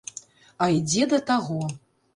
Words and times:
А 0.65 0.69
ідзе 0.79 1.03
да 1.15 1.23
таго. 1.31 1.63